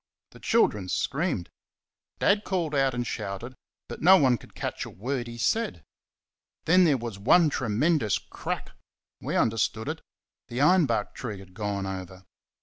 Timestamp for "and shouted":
2.73-3.53